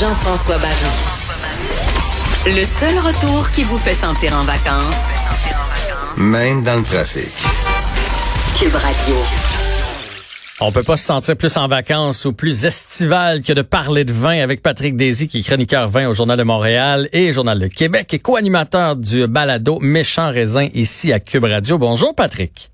Jean-François 0.00 0.56
Barry. 0.56 0.74
Le 2.46 2.64
seul 2.64 2.98
retour 3.00 3.50
qui 3.50 3.64
vous 3.64 3.76
fait 3.76 3.92
sentir 3.92 4.32
en 4.34 4.40
vacances, 4.44 4.96
Même 6.16 6.62
dans 6.62 6.76
le 6.76 6.82
trafic. 6.84 7.30
Cube 8.58 8.74
Radio. 8.74 9.14
On 10.60 10.72
peut 10.72 10.82
pas 10.82 10.96
se 10.96 11.04
sentir 11.04 11.36
plus 11.36 11.54
en 11.58 11.68
vacances 11.68 12.24
ou 12.24 12.32
plus 12.32 12.64
estival 12.64 13.42
que 13.42 13.52
de 13.52 13.60
parler 13.60 14.04
de 14.04 14.12
vin 14.12 14.40
avec 14.40 14.62
Patrick 14.62 14.96
Daisy, 14.96 15.28
qui 15.28 15.40
est 15.40 15.42
chroniqueur 15.42 15.86
vin 15.86 16.08
au 16.08 16.14
Journal 16.14 16.38
de 16.38 16.44
Montréal 16.44 17.10
et 17.12 17.34
Journal 17.34 17.58
de 17.58 17.66
Québec 17.66 18.14
et 18.14 18.20
co-animateur 18.20 18.96
du 18.96 19.26
balado 19.26 19.80
Méchant 19.82 20.30
Raisin 20.30 20.68
ici 20.72 21.12
à 21.12 21.20
Cube 21.20 21.44
Radio. 21.44 21.76
Bonjour 21.76 22.14
Patrick. 22.14 22.70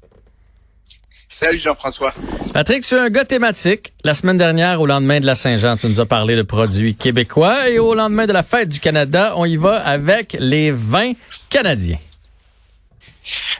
Salut 1.28 1.58
Jean-François. 1.58 2.14
Patrick, 2.54 2.84
tu 2.84 2.94
es 2.94 2.98
un 2.98 3.10
gars 3.10 3.24
thématique. 3.24 3.92
La 4.04 4.14
semaine 4.14 4.38
dernière, 4.38 4.80
au 4.80 4.86
lendemain 4.86 5.20
de 5.20 5.26
la 5.26 5.34
Saint-Jean, 5.34 5.76
tu 5.76 5.88
nous 5.88 6.00
as 6.00 6.06
parlé 6.06 6.36
de 6.36 6.42
produits 6.42 6.94
québécois 6.94 7.68
et 7.68 7.78
au 7.78 7.94
lendemain 7.94 8.26
de 8.26 8.32
la 8.32 8.42
fête 8.42 8.68
du 8.68 8.80
Canada, 8.80 9.34
on 9.36 9.44
y 9.44 9.56
va 9.56 9.76
avec 9.84 10.36
les 10.38 10.70
vins 10.70 11.12
canadiens. 11.50 11.98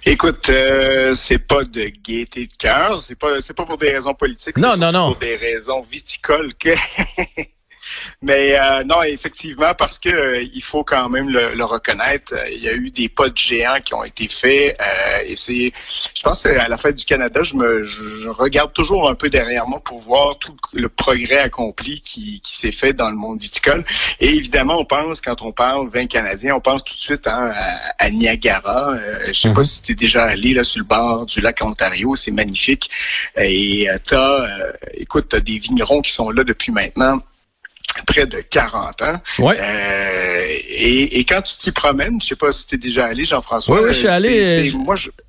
Écoute, 0.05 0.49
euh, 0.49 1.17
c'est 1.17 1.41
pas 1.41 1.65
de 1.65 1.91
gaieté 2.05 2.47
de 2.47 2.53
cœur, 2.57 3.03
c'est 3.03 3.17
pas 3.17 3.43
c'est 3.43 3.53
pas 3.53 3.67
pour 3.67 3.79
des 3.79 3.91
raisons 3.91 4.15
politiques, 4.15 4.57
Non, 4.59 4.75
c'est 4.75 4.81
non, 4.81 4.93
non. 4.93 5.09
pour 5.11 5.17
des 5.19 5.35
raisons 5.35 5.85
viticoles 5.91 6.55
que 6.55 6.71
Mais 8.23 8.59
euh, 8.59 8.85
non, 8.85 9.03
effectivement, 9.03 9.75
parce 9.75 9.99
que 9.99 10.09
euh, 10.09 10.43
il 10.43 10.63
faut 10.63 10.85
quand 10.85 11.09
même 11.09 11.29
le, 11.31 11.55
le 11.55 11.65
reconnaître, 11.65 12.35
euh, 12.35 12.49
il 12.51 12.63
y 12.63 12.69
a 12.69 12.73
eu 12.73 12.91
des 12.91 13.09
pas 13.09 13.29
de 13.29 13.37
géants 13.37 13.81
qui 13.85 13.95
ont 13.95 14.05
été 14.05 14.29
faits 14.29 14.77
euh, 14.81 15.19
et 15.27 15.37
c'est, 15.37 15.73
je 16.15 16.23
pense 16.23 16.47
à 16.47 16.69
la 16.69 16.77
fête 16.77 16.97
du 16.97 17.05
Canada, 17.05 17.43
je 17.43 17.55
me, 17.55 17.83
je, 17.85 18.09
je 18.21 18.29
regarde 18.29 18.73
toujours 18.73 19.09
un 19.09 19.15
peu 19.15 19.29
derrière 19.31 19.67
moi 19.67 19.81
pour 19.85 20.01
voir 20.01 20.39
tout 20.39 20.57
le 20.73 20.89
progrès 20.89 21.39
accompli 21.39 22.01
qui, 22.01 22.41
qui 22.41 22.57
s'est 22.57 22.73
fait 22.73 22.93
dans 22.93 23.11
le 23.11 23.17
monde 23.17 23.41
viticole. 23.41 23.85
Et 24.21 24.29
évidemment, 24.29 24.79
on 24.79 24.85
pense 24.85 25.21
quand 25.21 25.43
on 25.43 25.53
parle 25.53 25.89
vin 25.89 26.07
canadien, 26.07 26.55
on 26.57 26.61
pense 26.61 26.85
tout 26.85 26.95
de 26.95 27.01
suite 27.01 27.27
hein, 27.27 27.53
à, 27.55 28.05
à 28.05 28.11
Niagara. 28.11 28.97
Je 29.29 29.33
sais 29.33 29.53
pas 29.53 29.65
si 29.65 29.83
tu 29.83 29.93
es 29.93 29.95
déjà 29.95 30.25
allé 30.25 30.55
là 30.55 30.65
sur 30.65 30.81
le 30.81 30.85
bord 30.85 31.27
du 31.27 31.41
lac 31.41 31.63
Ontario, 31.63 32.15
c'est 32.17 32.31
magnifique. 32.31 32.91
Et 33.37 33.89
euh, 33.89 33.99
t'as, 34.03 34.41
euh, 34.43 34.73
écoute, 34.95 35.27
t'as 35.31 35.41
des 35.41 35.59
vignerons 35.59 36.01
qui 36.03 36.13
sont 36.13 36.31
là 36.31 36.45
depuis 36.45 36.73
maintenant 36.73 37.21
près 38.05 38.27
de 38.27 38.39
40 38.51 39.03
ans. 39.03 39.21
Ouais. 39.39 39.57
Euh, 39.59 40.47
et, 40.69 41.19
et 41.19 41.25
quand 41.25 41.43
tu 41.43 41.57
t'y 41.57 41.73
promènes, 41.73 42.21
je 42.23 42.29
sais 42.29 42.37
pas 42.37 42.53
si 42.53 42.67
tu 42.67 42.75
es 42.75 42.79
déjà 42.79 43.07
allé, 43.07 43.25
Jean-François. 43.25 43.75
Oui, 43.75 43.81
oui, 43.85 43.93
je 43.93 43.99
suis 43.99 44.07
euh, 44.09 44.13
allé, 44.13 44.73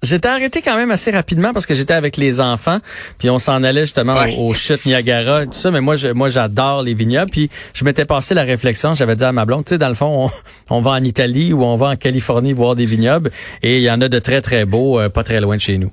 J'étais 0.03 0.27
arrêté 0.27 0.61
quand 0.61 0.75
même 0.75 0.91
assez 0.91 1.11
rapidement 1.11 1.53
parce 1.53 1.65
que 1.65 1.73
j'étais 1.75 1.93
avec 1.93 2.17
les 2.17 2.41
enfants, 2.41 2.79
puis 3.17 3.29
on 3.29 3.39
s'en 3.39 3.63
allait 3.63 3.81
justement 3.81 4.15
Ouais. 4.15 4.35
au, 4.37 4.49
au 4.49 4.53
chute 4.53 4.85
Niagara, 4.85 5.45
tout 5.45 5.53
ça. 5.53 5.71
Mais 5.71 5.81
moi, 5.81 5.95
je, 5.95 6.07
moi, 6.09 6.29
j'adore 6.29 6.81
les 6.83 6.93
vignobles. 6.93 7.31
Puis 7.31 7.49
je 7.73 7.83
m'étais 7.85 8.05
passé 8.05 8.33
la 8.33 8.43
réflexion, 8.43 8.93
j'avais 8.93 9.15
dit 9.15 9.23
à 9.23 9.31
ma 9.31 9.45
blonde, 9.45 9.65
tu 9.65 9.69
sais, 9.69 9.77
dans 9.77 9.89
le 9.89 9.95
fond, 9.95 10.29
on, 10.69 10.75
on 10.77 10.81
va 10.81 10.91
en 10.91 11.03
Italie 11.03 11.53
ou 11.53 11.63
on 11.63 11.75
va 11.75 11.87
en 11.89 11.95
Californie 11.95 12.53
voir 12.53 12.75
des 12.75 12.85
vignobles, 12.85 13.31
et 13.63 13.77
il 13.77 13.83
y 13.83 13.91
en 13.91 14.01
a 14.01 14.07
de 14.09 14.19
très 14.19 14.41
très 14.41 14.65
beaux, 14.65 14.99
euh, 14.99 15.09
pas 15.09 15.23
très 15.23 15.39
loin 15.41 15.55
de 15.55 15.61
chez 15.61 15.77
nous. 15.77 15.91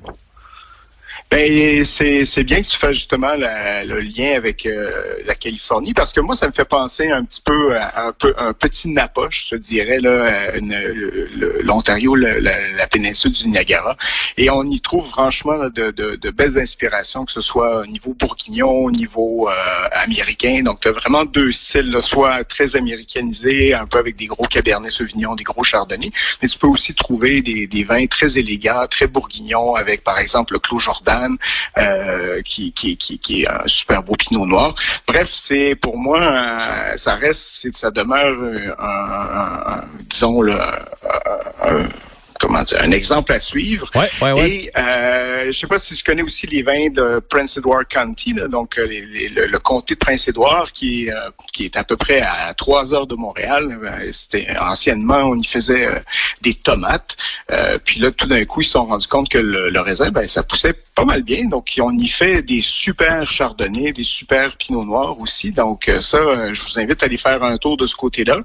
Ben, 1.35 1.85
c'est 1.85 2.45
bien 2.45 2.63
que 2.63 2.69
tu 2.69 2.79
fasses 2.79 2.93
justement 2.93 3.35
le 3.37 3.99
lien 3.99 4.37
avec 4.37 4.67
euh, 4.67 5.17
la 5.27 5.35
Californie 5.35 5.93
parce 5.93 6.13
que 6.13 6.21
moi, 6.21 6.37
ça 6.37 6.47
me 6.47 6.53
fait 6.53 6.65
penser 6.65 7.11
un 7.11 7.25
petit 7.25 7.41
peu 7.41 7.77
à 7.77 8.13
un, 8.37 8.53
petit 8.53 8.89
Napa, 8.89 9.23
je 9.31 9.57
dirais, 9.57 9.99
l'Ontario, 11.65 12.15
la, 12.15 12.87
péninsule 12.87 13.33
du 13.33 13.49
Niagara. 13.49 13.97
Et 14.37 14.49
on 14.49 14.63
y 14.63 14.81
trouve 14.81 15.09
franchement 15.09 15.59
de, 15.75 16.31
belles 16.31 16.57
inspirations, 16.57 17.25
que 17.25 17.33
ce 17.33 17.41
soit 17.41 17.81
au 17.81 17.87
niveau 17.87 18.15
bourguignon, 18.15 18.85
au 18.85 18.93
niveau 18.93 19.49
euh, 19.49 19.53
américain. 19.91 20.63
Donc, 20.63 20.83
tu 20.83 20.89
as 20.89 20.93
vraiment 20.93 21.25
deux 21.25 21.51
styles, 21.51 21.99
soit 22.05 22.45
très 22.45 22.77
américanisés, 22.77 23.75
un 23.75 23.87
peu 23.87 23.99
avec 23.99 24.15
des 24.15 24.27
gros 24.27 24.47
cabernets 24.47 24.91
sauvignons, 24.91 25.35
des 25.35 25.43
gros 25.43 25.65
chardonnays, 25.65 26.13
mais 26.41 26.47
tu 26.47 26.59
peux 26.59 26.69
aussi 26.69 26.95
trouver 26.95 27.41
des, 27.41 27.67
des 27.67 27.83
vins 27.83 28.07
très 28.07 28.39
élégants, 28.39 28.87
très 28.89 29.09
bourguignons, 29.09 29.75
avec 29.75 30.05
par 30.05 30.21
exemple 30.21 30.53
le 30.53 30.61
Clos 30.61 30.79
Jordan, 30.79 31.24
euh, 31.79 32.41
qui, 32.43 32.73
qui, 32.73 32.97
qui, 32.97 33.19
qui 33.19 33.43
est 33.43 33.49
un 33.49 33.67
super 33.67 34.03
beau 34.03 34.15
pinot 34.17 34.47
noir. 34.47 34.75
Bref, 35.07 35.31
c'est 35.33 35.75
pour 35.77 35.97
moi, 35.99 36.21
euh, 36.21 36.97
ça 36.97 37.15
reste, 37.15 37.75
ça 37.77 37.91
demeure 37.91 38.37
un, 38.79 38.85
un- 38.85 39.73
un- 39.79 39.85
disons, 40.09 40.41
le, 40.43 40.55
un- 41.63 41.89
comment 42.55 42.65
dire, 42.65 42.79
un 42.83 42.91
exemple 42.93 43.33
à 43.33 43.41
suivre. 43.41 43.91
Ouais, 43.95 44.09
ouais, 44.23 44.33
ouais. 44.33 44.51
Et 44.51 44.71
euh, 44.79 45.47
je 45.47 45.59
sais 45.59 45.67
pas 45.67 45.79
si 45.79 45.95
tu 45.95 46.05
connais 46.05 46.23
aussi 46.23 46.47
les 46.47 46.63
vins 46.63 46.89
de 46.91 47.21
Prince 47.29 47.57
Edward 47.57 47.87
County, 47.89 48.33
là, 48.33 48.49
donc 48.49 48.79
euh, 48.79 48.87
les- 48.87 49.05
les- 49.07 49.29
le, 49.29 49.47
le 49.47 49.59
comté 49.59 49.95
de 49.95 49.99
Prince 49.99 50.29
Édouard, 50.29 50.73
qui, 50.73 51.07
est, 51.07 51.11
euh, 51.13 51.31
qui 51.53 51.65
est 51.65 51.77
à 51.77 51.85
peu 51.85 51.97
près 51.97 52.21
à 52.21 52.55
trois 52.55 52.95
heures 52.95 53.07
de 53.07 53.15
Montréal. 53.15 53.79
Euh, 53.83 54.11
C'était 54.13 54.47
anciennement, 54.59 55.23
on 55.25 55.39
y 55.39 55.45
faisait 55.45 55.87
euh, 55.87 55.99
des 56.43 56.55
tomates. 56.55 57.17
Puis 57.85 58.01
là, 58.01 58.11
tout 58.11 58.27
d'un 58.27 58.45
coup, 58.45 58.61
ils 58.61 58.65
se 58.67 58.73
sont 58.73 58.85
rendus 58.87 59.09
compte 59.09 59.29
que 59.29 59.39
le, 59.39 59.71
le 59.71 59.81
raisin, 59.81 60.11
ben, 60.11 60.27
ça 60.29 60.43
poussait 60.43 60.75
pas 60.95 61.05
mal 61.05 61.23
bien. 61.23 61.47
Donc, 61.49 61.73
on 61.81 61.97
y 61.99 62.09
fait 62.09 62.43
des 62.43 62.63
super 62.63 63.31
chardonnays, 63.31 63.93
des 63.93 64.05
super 64.05 64.57
pinots 64.57 64.85
noirs 64.85 65.19
aussi. 65.21 65.51
Donc, 65.51 65.91
ça, 66.03 66.53
je 66.53 66.61
vous 66.63 66.79
invite 66.79 67.03
à 67.03 67.07
aller 67.07 67.17
faire 67.17 67.43
un 67.43 67.57
tour 67.57 67.77
de 67.77 67.87
ce 67.87 67.97
côté-là. 67.97 68.39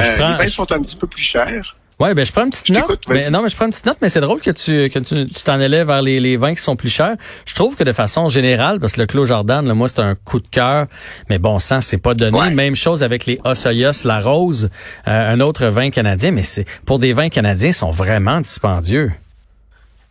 Les 0.00 0.06
vins 0.36 0.46
sont 0.48 0.70
un 0.72 0.80
petit 0.82 0.96
peu 0.96 1.06
plus 1.06 1.22
chers. 1.22 1.76
Ouais, 1.98 2.12
ben 2.12 2.26
je 2.26 2.32
prends 2.32 2.44
une 2.44 2.50
petite 2.50 2.66
Je 2.66 2.74
note. 2.74 3.00
Mais 3.08 3.22
vas-y. 3.22 3.30
non, 3.30 3.42
mais 3.42 3.48
je 3.48 3.56
prends 3.56 3.64
une 3.64 3.70
petite 3.70 3.86
note, 3.86 3.96
mais 4.02 4.10
c'est 4.10 4.20
drôle 4.20 4.40
que 4.42 4.50
tu 4.50 4.90
que 4.90 4.98
tu 4.98 5.24
tu 5.24 5.42
t'en 5.44 5.54
allais 5.60 5.82
vers 5.82 6.02
les, 6.02 6.20
les 6.20 6.36
vins 6.36 6.54
qui 6.54 6.60
sont 6.60 6.76
plus 6.76 6.90
chers. 6.90 7.16
Je 7.46 7.54
trouve 7.54 7.74
que 7.74 7.84
de 7.84 7.92
façon 7.92 8.28
générale, 8.28 8.80
parce 8.80 8.92
que 8.92 9.00
le 9.00 9.06
Clos 9.06 9.24
Jordan, 9.24 9.66
là, 9.66 9.72
moi, 9.72 9.88
c'est 9.88 10.00
un 10.00 10.14
coup 10.14 10.40
de 10.40 10.46
cœur, 10.46 10.88
mais 11.30 11.38
bon 11.38 11.58
sang, 11.58 11.80
c'est 11.80 11.96
pas 11.96 12.12
donné. 12.12 12.38
Ouais. 12.38 12.50
Même 12.50 12.76
chose 12.76 13.02
avec 13.02 13.24
les 13.24 13.38
Osoyos, 13.44 14.04
la 14.04 14.20
Rose, 14.20 14.68
euh, 15.08 15.32
un 15.32 15.40
autre 15.40 15.66
vin 15.66 15.88
canadien, 15.88 16.32
mais 16.32 16.42
c'est 16.42 16.66
pour 16.84 16.98
des 16.98 17.14
vins 17.14 17.30
canadiens, 17.30 17.70
ils 17.70 17.74
sont 17.74 17.90
vraiment 17.90 18.40
dispendieux. 18.42 19.12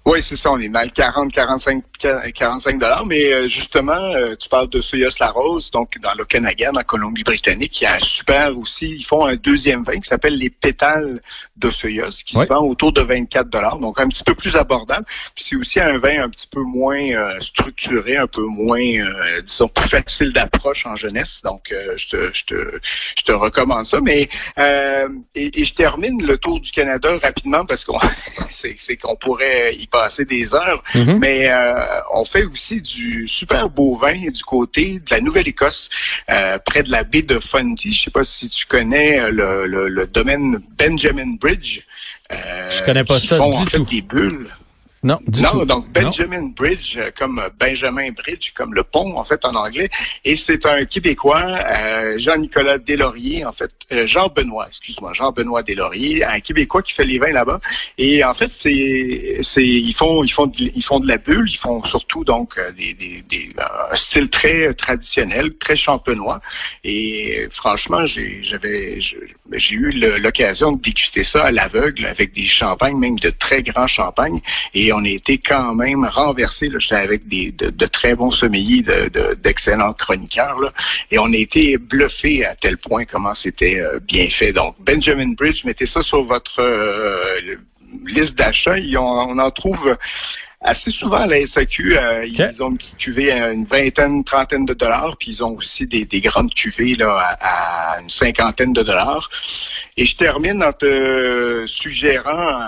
Oui, 0.07 0.21
c'est 0.21 0.35
ça, 0.35 0.51
on 0.51 0.59
est 0.59 0.69
dans 0.69 0.83
le 0.83 0.89
40, 0.89 1.31
45, 1.31 1.83
45 2.31 2.77
dollars, 2.77 3.07
mais 3.07 3.33
euh, 3.33 3.47
justement, 3.47 3.93
euh, 3.93 4.35
tu 4.35 4.47
parles 4.47 4.69
de 4.69 4.79
Soyos 4.79 5.09
La 5.19 5.31
Rose, 5.31 5.71
donc 5.71 5.97
dans 5.99 6.13
l'Okanagan, 6.13 6.75
en 6.75 6.83
Colombie-Britannique, 6.83 7.81
il 7.81 7.85
y 7.85 7.87
a 7.87 7.95
un 7.95 7.99
super 7.99 8.55
aussi, 8.55 8.91
ils 8.91 9.03
font 9.03 9.25
un 9.25 9.35
deuxième 9.35 9.83
vin 9.83 9.99
qui 9.99 10.07
s'appelle 10.07 10.37
les 10.37 10.51
pétales 10.51 11.21
de 11.57 11.71
Soyos, 11.71 12.21
qui 12.23 12.35
se 12.35 12.45
vend 12.45 12.63
autour 12.67 12.91
de 12.91 13.01
24 13.01 13.49
dollars, 13.49 13.79
donc 13.79 13.99
un 13.99 14.07
petit 14.07 14.23
peu 14.23 14.35
plus 14.35 14.55
abordable. 14.55 15.05
Puis 15.33 15.45
c'est 15.45 15.55
aussi 15.55 15.79
un 15.79 15.97
vin 15.97 16.23
un 16.23 16.29
petit 16.29 16.47
peu 16.47 16.61
moins 16.61 17.01
euh, 17.01 17.39
structuré, 17.39 18.17
un 18.17 18.27
peu 18.27 18.43
moins, 18.43 18.79
euh, 18.79 19.41
disons, 19.41 19.69
plus 19.69 19.89
facile 19.89 20.33
d'approche 20.33 20.85
en 20.85 20.95
jeunesse. 20.95 21.41
Donc, 21.43 21.71
euh, 21.71 21.95
je, 21.97 22.09
te, 22.09 22.31
je, 22.31 22.43
te, 22.43 22.79
je 23.17 23.23
te 23.23 23.31
recommande 23.31 23.85
ça. 23.85 23.99
Mais 24.01 24.29
euh, 24.59 25.09
et, 25.33 25.61
et 25.61 25.65
je 25.65 25.73
termine 25.73 26.23
le 26.23 26.37
tour 26.37 26.59
du 26.59 26.71
Canada 26.71 27.09
rapidement 27.23 27.65
parce 27.65 27.83
qu'on 27.83 27.99
c'est 28.51 28.75
c'est 28.77 28.97
qu'on 28.97 29.15
pourrait 29.15 29.75
y 29.75 29.87
passer 29.99 30.25
des 30.25 30.53
heures. 30.53 30.81
Mhm. 30.93 31.17
Mais 31.19 31.49
euh, 31.49 31.73
on 32.13 32.25
fait 32.25 32.45
aussi 32.45 32.81
du 32.81 33.27
super 33.27 33.69
beau 33.69 33.95
vin 33.97 34.13
du 34.13 34.43
côté 34.43 34.99
de 34.99 35.09
la 35.11 35.21
Nouvelle-Écosse, 35.21 35.89
euh, 36.29 36.57
près 36.65 36.83
de 36.83 36.91
la 36.91 37.03
baie 37.03 37.21
de 37.21 37.39
Fundy. 37.39 37.93
Je 37.93 38.01
sais 38.03 38.11
pas 38.11 38.23
si 38.23 38.49
tu 38.49 38.65
connais 38.65 39.19
euh, 39.19 39.29
le, 39.31 39.65
le, 39.67 39.87
le 39.89 40.07
domaine 40.07 40.59
Benjamin 40.77 41.35
Bridge. 41.39 41.81
Euh, 42.31 42.69
Je 42.71 42.83
connais 42.83 43.03
pas 43.03 43.19
qui 43.19 43.27
ça 43.27 43.37
font, 43.37 43.49
du 43.51 43.55
en 43.57 43.65
fait, 43.65 43.77
tout. 43.77 43.85
des 43.85 44.01
bulles. 44.01 44.47
Non, 45.05 45.19
du 45.27 45.43
non, 45.43 45.51
tout. 45.51 45.65
donc 45.65 45.85
Non. 45.85 45.91
Benjamin 46.01 46.47
Bridge, 46.47 46.97
euh, 46.97 47.11
comme 47.15 47.39
Benjamin 47.59 48.09
Bridge, 48.11 48.53
comme 48.55 48.73
le 48.73 48.83
pont 48.83 49.15
en 49.15 49.23
fait 49.23 49.45
en 49.45 49.53
anglais, 49.53 49.89
et 50.23 50.35
c'est 50.35 50.65
un 50.65 50.85
Québécois, 50.85 51.43
euh, 51.45 52.17
Jean-Nicolas 52.17 52.79
Deslauriers, 52.79 53.45
en 53.45 53.51
fait, 53.51 53.69
euh, 53.91 54.07
Jean-Benoît, 54.07 54.65
excuse-moi, 54.67 55.13
Jean-Benoît 55.13 55.61
Deslauriers, 55.61 56.23
un 56.25 56.39
Québécois 56.39 56.81
qui 56.81 56.93
fait 56.93 57.05
les 57.05 57.19
vins 57.19 57.31
là-bas. 57.31 57.59
Et 57.99 58.23
en 58.23 58.33
fait, 58.33 58.51
c'est, 58.51 59.37
c'est, 59.41 59.63
ils 59.63 59.93
font, 59.93 60.23
ils 60.23 60.31
font, 60.31 60.47
de, 60.47 60.55
ils 60.57 60.83
font 60.83 60.99
de 60.99 61.07
la 61.07 61.17
bulle, 61.17 61.47
ils 61.51 61.57
font 61.57 61.83
surtout 61.83 62.23
donc 62.23 62.57
euh, 62.57 62.71
des, 62.71 62.95
des, 62.95 63.23
des 63.29 63.51
euh, 63.59 63.91
un 63.91 63.95
style 63.95 64.27
très 64.29 64.73
traditionnel, 64.73 65.55
très 65.57 65.75
champenois. 65.75 66.41
Et 66.83 67.41
euh, 67.41 67.47
franchement, 67.51 68.07
j'ai, 68.07 68.39
j'avais, 68.41 68.99
j'ai 68.99 69.75
eu 69.75 69.91
l'occasion 70.19 70.71
de 70.71 70.81
déguster 70.81 71.23
ça 71.23 71.43
à 71.43 71.51
l'aveugle 71.51 72.07
avec 72.07 72.33
des 72.33 72.47
champagnes, 72.47 72.97
même 72.97 73.19
de 73.19 73.29
très 73.29 73.61
grands 73.61 73.87
champagnes. 73.87 74.41
Et 74.73 74.94
on 74.95 75.03
a 75.03 75.09
été 75.09 75.37
quand 75.37 75.75
même 75.75 76.05
renversé. 76.05 76.69
J'étais 76.77 76.95
avec 76.95 77.27
des, 77.27 77.51
de, 77.51 77.85
très 77.85 78.15
bons 78.15 78.31
sommeliers, 78.31 78.83
d'excellents 79.41 79.91
de, 79.91 79.97
chroniqueurs, 79.97 80.59
là, 80.59 80.71
et 81.11 81.19
on 81.19 81.31
a 81.31 81.37
été 81.37 81.77
bluffé 81.77 82.45
à 82.45 82.55
tel 82.55 82.77
point 82.77 83.05
comment 83.05 83.35
c'était 83.35 83.79
euh, 83.79 83.99
bien 83.99 84.27
fait. 84.29 84.53
Donc, 84.53 84.75
Benjamin 84.79 85.33
Bridge, 85.33 85.65
mettez 85.65 85.85
ça 85.85 86.03
sur 86.03 86.23
votre 86.23 86.59
euh, 86.59 87.55
liste 88.05 88.37
d'achat. 88.37 88.75
On 88.97 89.37
en 89.37 89.51
trouve 89.51 89.95
assez 90.65 90.91
souvent 90.91 91.21
à 91.21 91.27
la 91.27 91.45
SAQ. 91.45 91.97
Euh, 91.97 92.25
ils 92.25 92.63
ont 92.63 92.71
une 92.71 92.77
petite 92.77 92.97
cuvée 92.97 93.31
à 93.31 93.51
une 93.51 93.65
vingtaine, 93.65 94.23
trentaine 94.23 94.65
de 94.65 94.73
dollars, 94.73 95.15
puis 95.17 95.31
ils 95.31 95.43
ont 95.43 95.55
aussi 95.55 95.85
des, 95.85 96.05
grandes 96.21 96.53
cuvées 96.53 96.95
là, 96.95 97.37
à, 97.39 97.99
une 98.01 98.09
cinquantaine 98.09 98.73
de 98.73 98.81
dollars. 98.81 99.29
Et 99.95 100.05
je 100.05 100.15
termine 100.15 100.63
en 100.63 100.73
te 100.73 101.63
suggérant, 101.67 102.59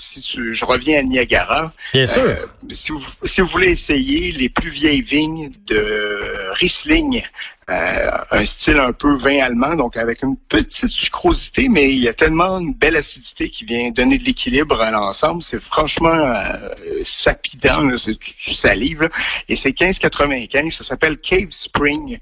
si 0.00 0.20
tu, 0.20 0.54
je 0.54 0.64
reviens 0.64 0.98
à 0.98 1.02
Niagara. 1.02 1.72
Bien 1.92 2.06
sûr. 2.06 2.22
Euh, 2.22 2.36
si, 2.70 2.92
vous, 2.92 3.04
si 3.24 3.40
vous 3.40 3.46
voulez 3.46 3.70
essayer 3.70 4.32
les 4.32 4.48
plus 4.48 4.70
vieilles 4.70 5.02
vignes 5.02 5.52
de 5.66 6.52
Riesling, 6.54 7.22
euh, 7.70 8.10
un 8.32 8.46
style 8.46 8.78
un 8.78 8.92
peu 8.92 9.14
vin 9.14 9.44
allemand, 9.44 9.76
donc 9.76 9.96
avec 9.96 10.24
une 10.24 10.36
petite 10.36 10.90
sucrosité, 10.90 11.68
mais 11.68 11.90
il 11.90 12.00
y 12.00 12.08
a 12.08 12.14
tellement 12.14 12.58
une 12.58 12.74
belle 12.74 12.96
acidité 12.96 13.48
qui 13.48 13.64
vient 13.64 13.90
donner 13.90 14.18
de 14.18 14.24
l'équilibre 14.24 14.80
à 14.80 14.90
l'ensemble. 14.90 15.42
C'est 15.42 15.60
franchement 15.60 16.08
euh, 16.08 16.74
sapidant, 17.04 17.96
c'est 17.96 18.18
du, 18.18 18.54
salive. 18.54 19.08
Et 19.48 19.54
c'est 19.54 19.70
15,95. 19.70 20.70
Ça 20.70 20.84
s'appelle 20.84 21.18
Cave 21.18 21.50
Spring. 21.50 22.18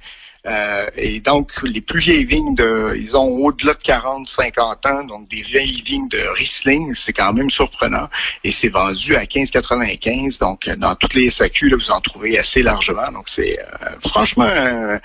Euh, 0.49 0.87
et 0.97 1.21
donc, 1.21 1.53
les 1.63 1.81
plus 1.81 2.01
vieilles 2.01 2.25
vignes, 2.25 2.55
de, 2.55 2.95
ils 2.97 3.17
ont 3.17 3.29
au-delà 3.45 3.75
de 3.75 3.83
40, 3.83 4.29
50 4.29 4.87
ans, 4.87 5.05
donc 5.05 5.29
des 5.29 5.43
vieilles 5.43 5.83
vignes 5.83 6.09
de 6.09 6.21
Riesling, 6.37 6.95
c'est 6.95 7.13
quand 7.13 7.33
même 7.33 7.51
surprenant. 7.51 8.09
Et 8.45 8.53
c'est 8.53 8.69
vendu 8.69 9.15
à 9.17 9.25
15,95. 9.25 10.39
Donc, 10.41 10.69
dans 10.79 10.95
toutes 10.95 11.15
les 11.15 11.31
SAQ, 11.31 11.71
là, 11.71 11.77
vous 11.77 11.91
en 11.91 12.01
trouvez 12.01 12.39
assez 12.39 12.63
largement. 12.63 13.11
Donc, 13.13 13.29
c'est 13.29 13.59
euh, 13.59 13.91
franchement 14.09 14.49
euh, 14.49 14.99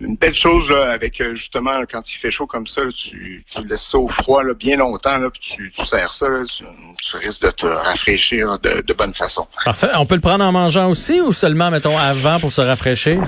une 0.00 0.16
belle 0.16 0.34
chose 0.34 0.70
là, 0.70 0.90
avec 0.92 1.22
justement 1.34 1.72
quand 1.90 2.12
il 2.12 2.16
fait 2.16 2.30
chaud 2.30 2.46
comme 2.46 2.66
ça, 2.66 2.82
tu, 2.94 3.44
tu 3.46 3.66
laisses 3.66 3.86
ça 3.86 3.98
au 3.98 4.08
froid 4.08 4.42
là, 4.42 4.54
bien 4.54 4.76
longtemps, 4.76 5.18
là, 5.18 5.30
puis 5.30 5.40
tu, 5.40 5.70
tu 5.70 5.84
sers 5.84 6.12
ça, 6.12 6.26
tu, 6.46 7.16
risques 7.16 7.42
de 7.42 7.50
te 7.50 7.66
rafraîchir 7.66 8.58
de, 8.58 8.82
de 8.82 8.94
bonne 8.94 9.14
façon. 9.14 9.46
Parfait. 9.64 9.88
On 9.96 10.06
peut 10.06 10.14
le 10.14 10.20
prendre 10.20 10.44
en 10.44 10.52
mangeant 10.52 10.88
aussi 10.90 11.20
ou 11.20 11.32
seulement, 11.32 11.70
mettons, 11.70 11.96
avant 11.96 12.38
pour 12.38 12.52
se 12.52 12.60
rafraîchir? 12.60 13.22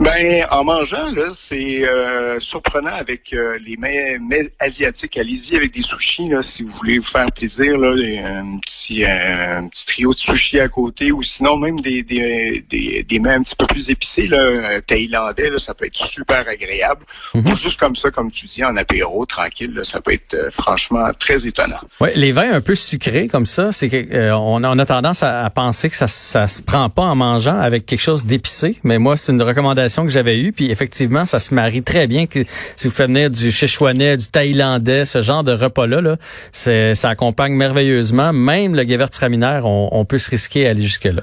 Ben, 0.00 0.46
en 0.50 0.64
mangeant, 0.64 1.10
là, 1.10 1.24
c'est 1.34 1.86
euh, 1.86 2.40
surprenant 2.40 2.94
avec 2.94 3.34
euh, 3.34 3.58
les 3.62 3.76
mets, 3.76 4.18
asiatiques. 4.58 5.18
Allez-y 5.18 5.56
avec 5.56 5.74
des 5.74 5.82
sushis, 5.82 6.26
là, 6.26 6.42
si 6.42 6.62
vous 6.62 6.70
voulez 6.70 6.98
vous 6.98 7.04
faire 7.04 7.26
plaisir, 7.26 7.76
là, 7.76 7.90
un 7.90 8.58
petit, 8.60 9.04
un 9.04 9.68
petit 9.68 9.84
trio 9.84 10.14
de 10.14 10.18
sushis 10.18 10.58
à 10.58 10.68
côté, 10.68 11.12
ou 11.12 11.22
sinon 11.22 11.58
même 11.58 11.80
des, 11.80 12.02
des, 12.02 12.64
des, 12.70 13.04
des 13.06 13.18
mets 13.18 13.34
un 13.34 13.42
petit 13.42 13.54
peu 13.54 13.66
plus 13.66 13.90
épicés, 13.90 14.26
là, 14.26 14.80
thaïlandais, 14.80 15.50
là, 15.50 15.58
ça 15.58 15.74
peut 15.74 15.84
être 15.84 15.98
super 15.98 16.48
agréable. 16.48 17.04
Mhm. 17.34 17.48
Ou 17.48 17.54
juste 17.54 17.78
comme 17.78 17.94
ça, 17.94 18.10
comme 18.10 18.30
tu 18.30 18.46
dis, 18.46 18.64
en 18.64 18.78
apéro, 18.78 19.26
tranquille, 19.26 19.74
là, 19.74 19.84
ça 19.84 20.00
peut 20.00 20.14
être 20.14 20.32
euh, 20.32 20.50
franchement 20.50 21.10
très 21.18 21.46
étonnant. 21.46 21.80
Ouais, 22.00 22.14
les 22.16 22.32
vins 22.32 22.50
un 22.50 22.62
peu 22.62 22.74
sucrés 22.74 23.28
comme 23.28 23.44
ça, 23.44 23.70
c'est 23.70 23.90
que 23.90 24.32
on, 24.32 24.64
a, 24.64 24.70
on 24.70 24.78
a 24.78 24.86
tendance 24.86 25.22
à, 25.22 25.44
à, 25.44 25.50
penser 25.50 25.90
que 25.90 25.96
ça, 25.96 26.08
ça 26.08 26.48
se 26.48 26.62
prend 26.62 26.88
pas 26.88 27.02
en 27.02 27.16
mangeant 27.16 27.60
avec 27.60 27.84
quelque 27.84 28.00
chose 28.00 28.24
d'épicé, 28.24 28.78
mais 28.82 28.98
moi, 28.98 29.18
c'est 29.18 29.32
une 29.32 29.42
recommandation 29.42 29.89
que 30.04 30.10
j'avais 30.10 30.38
eue. 30.38 30.52
Puis 30.52 30.70
effectivement, 30.70 31.24
ça 31.26 31.40
se 31.40 31.54
marie 31.54 31.82
très 31.82 32.06
bien 32.06 32.26
que 32.26 32.44
si 32.76 32.88
vous 32.88 32.94
faites 32.94 33.08
venir 33.08 33.30
du 33.30 33.52
Sichuanais, 33.52 34.16
du 34.16 34.26
Thaïlandais, 34.26 35.04
ce 35.04 35.22
genre 35.22 35.44
de 35.44 35.52
repas-là, 35.52 36.00
là, 36.00 36.16
ça 36.52 37.08
accompagne 37.08 37.54
merveilleusement. 37.54 38.32
Même 38.32 38.74
le 38.74 38.82
Gewürztraminer, 38.82 39.60
on, 39.64 39.88
on 39.92 40.04
peut 40.04 40.18
se 40.18 40.30
risquer 40.30 40.66
à 40.66 40.70
aller 40.70 40.82
jusque-là. 40.82 41.22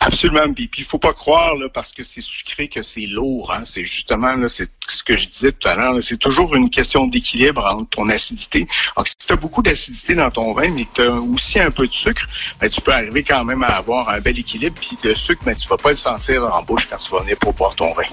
Absolument. 0.00 0.52
Puis 0.52 0.70
il 0.78 0.84
faut 0.84 0.98
pas 0.98 1.12
croire 1.12 1.54
là, 1.56 1.68
parce 1.72 1.92
que 1.92 2.02
c'est 2.02 2.22
sucré 2.22 2.68
que 2.68 2.82
c'est 2.82 3.06
lourd. 3.06 3.52
Hein. 3.52 3.62
C'est 3.64 3.84
justement 3.84 4.34
là, 4.34 4.48
c'est 4.48 4.70
ce 4.88 5.02
que 5.02 5.16
je 5.16 5.28
disais 5.28 5.52
tout 5.52 5.68
à 5.68 5.74
l'heure. 5.74 5.96
C'est 6.02 6.18
toujours 6.18 6.54
une 6.54 6.70
question 6.70 7.06
d'équilibre 7.06 7.66
entre 7.66 7.90
ton 7.90 8.08
acidité. 8.08 8.66
Alors, 8.96 9.06
si 9.06 9.16
tu 9.16 9.32
as 9.32 9.36
beaucoup 9.36 9.62
d'acidité 9.62 10.14
dans 10.14 10.30
ton 10.30 10.52
vin, 10.52 10.70
mais 10.70 10.84
que 10.84 10.94
tu 10.94 11.02
as 11.02 11.12
aussi 11.12 11.60
un 11.60 11.70
peu 11.70 11.86
de 11.86 11.92
sucre, 11.92 12.28
ben, 12.60 12.68
tu 12.68 12.80
peux 12.80 12.92
arriver 12.92 13.22
quand 13.22 13.44
même 13.44 13.62
à 13.62 13.76
avoir 13.76 14.08
un 14.08 14.20
bel 14.20 14.38
équilibre. 14.38 14.76
Puis 14.80 14.96
le 15.02 15.14
sucre, 15.14 15.42
ben, 15.44 15.54
tu 15.56 15.68
vas 15.68 15.76
pas 15.76 15.90
le 15.90 15.96
sentir 15.96 16.44
en 16.44 16.62
bouche 16.62 16.86
quand 16.90 16.98
tu 16.98 17.10
vas 17.12 17.20
venir 17.20 17.36
pour 17.38 17.52
boire 17.54 17.74
ton 17.74 17.92
vin. 17.94 18.04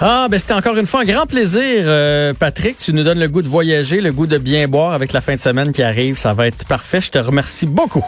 Ah, 0.00 0.28
ben 0.30 0.38
c'était 0.38 0.54
encore 0.54 0.76
une 0.76 0.86
fois 0.86 1.00
un 1.00 1.04
grand 1.04 1.26
plaisir, 1.26 1.82
euh, 1.86 2.32
Patrick. 2.32 2.76
Tu 2.76 2.92
nous 2.92 3.02
donnes 3.02 3.18
le 3.18 3.26
goût 3.26 3.42
de 3.42 3.48
voyager, 3.48 4.00
le 4.00 4.12
goût 4.12 4.28
de 4.28 4.38
bien 4.38 4.68
boire 4.68 4.92
avec 4.92 5.12
la 5.12 5.20
fin 5.20 5.34
de 5.34 5.40
semaine 5.40 5.72
qui 5.72 5.82
arrive. 5.82 6.16
Ça 6.16 6.34
va 6.34 6.46
être 6.46 6.66
parfait. 6.66 7.00
Je 7.00 7.10
te 7.10 7.18
remercie 7.18 7.66
beaucoup. 7.66 8.06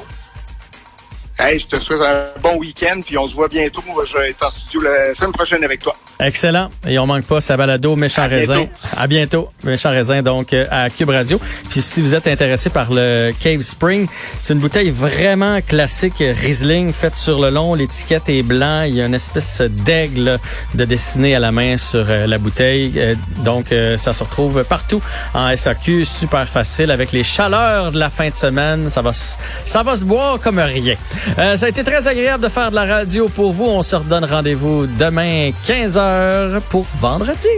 Hey, 1.43 1.59
je 1.59 1.67
te 1.67 1.81
souhaite 1.81 2.03
un 2.03 2.39
bon 2.43 2.59
week-end, 2.59 3.01
puis 3.05 3.17
on 3.17 3.27
se 3.27 3.35
voit 3.35 3.49
bientôt. 3.49 3.83
Je 4.07 4.19
vais 4.19 4.29
être 4.29 4.45
en 4.45 4.51
studio 4.51 4.83
la 4.83 5.15
semaine 5.15 5.33
prochaine 5.33 5.65
avec 5.65 5.81
toi. 5.81 5.97
Excellent. 6.21 6.71
Et 6.87 6.99
on 6.99 7.07
manque 7.07 7.25
pas 7.25 7.41
sa 7.41 7.57
balado 7.57 7.97
Méchant 7.97 8.29
Raisin. 8.29 8.67
À 8.95 9.07
bientôt. 9.07 9.49
Méchant 9.65 9.89
Raisin, 9.89 10.21
donc, 10.21 10.53
euh, 10.53 10.67
à 10.71 10.91
Cube 10.91 11.09
Radio. 11.09 11.41
Puis 11.71 11.81
si 11.81 12.03
vous 12.03 12.15
êtes 12.15 12.27
intéressé 12.27 12.69
par 12.69 12.93
le 12.93 13.33
Cave 13.41 13.63
Spring, 13.63 14.07
c'est 14.43 14.53
une 14.53 14.59
bouteille 14.59 14.91
vraiment 14.91 15.63
classique 15.63 16.19
Riesling, 16.19 16.93
faite 16.93 17.17
sur 17.17 17.41
le 17.41 17.49
long. 17.49 17.73
L'étiquette 17.73 18.29
est 18.29 18.43
blanc. 18.43 18.83
Il 18.83 18.97
y 18.97 19.01
a 19.01 19.07
une 19.07 19.15
espèce 19.15 19.63
d'aigle 19.63 20.39
de 20.75 20.85
dessiné 20.85 21.37
à 21.37 21.39
la 21.39 21.53
main 21.53 21.79
sur 21.79 22.05
euh, 22.07 22.27
la 22.27 22.37
bouteille. 22.37 22.93
Euh, 22.99 23.15
donc, 23.39 23.69
ça 23.97 24.13
se 24.13 24.23
retrouve 24.23 24.63
partout 24.65 25.01
en 25.33 25.57
SAQ. 25.57 26.05
Super 26.05 26.47
facile. 26.47 26.91
Avec 26.91 27.13
les 27.13 27.25
chaleurs 27.25 27.93
de 27.93 27.99
la 27.99 28.11
fin 28.11 28.29
de 28.29 28.35
semaine, 28.35 28.91
ça 28.91 29.01
va, 29.01 29.13
ça 29.65 29.83
va 29.83 29.97
se 29.97 30.05
boire 30.05 30.39
comme 30.39 30.59
rien. 30.59 30.97
Euh, 31.39 31.57
ça 31.57 31.67
a 31.67 31.69
été 31.69 31.85
très 31.85 32.07
agréable 32.09 32.45
de 32.45 32.49
faire 32.49 32.71
de 32.71 32.77
la 32.77 32.85
radio 32.85 33.29
pour 33.29 33.53
vous. 33.53 33.65
On 33.65 33.83
se 33.83 33.97
redonne 33.97 34.25
rendez-vous 34.25 34.87
demain 34.87 35.51
15h 35.67 36.61
pour 36.69 36.87
vendredi. 37.01 37.49